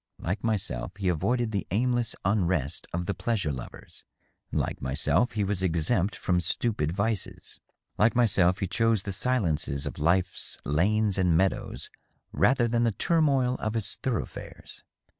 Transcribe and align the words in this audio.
Like 0.17 0.43
myself, 0.43 0.97
he 0.97 1.09
avoided 1.09 1.51
the 1.51 1.67
aimless 1.69 2.15
unrest 2.25 2.87
of 2.91 3.05
the 3.05 3.13
pleas 3.13 3.43
ure 3.45 3.53
lovers. 3.53 4.03
Like 4.51 4.81
myself, 4.81 5.33
he 5.33 5.43
was 5.43 5.61
exempt 5.61 6.15
from 6.15 6.41
stupid 6.41 6.91
vices. 6.91 7.59
Like 7.99 8.15
myself, 8.15 8.57
he 8.61 8.67
chose 8.67 9.03
the 9.03 9.13
silences 9.13 9.85
of 9.85 9.99
life's 9.99 10.57
lanes 10.65 11.19
and 11.19 11.37
meadows 11.37 11.91
rather 12.31 12.67
than 12.67 12.83
the 12.83 12.91
turmoil 12.91 13.57
of 13.59 13.75
its 13.75 13.95
thoroughfares. 13.95 14.81